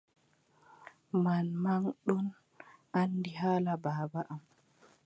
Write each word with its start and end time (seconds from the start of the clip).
Manman 1.23 1.83
ɗon 2.05 2.25
anndi 2.99 3.31
haala 3.41 3.71
baaba 3.83 4.19
am. 4.33 4.41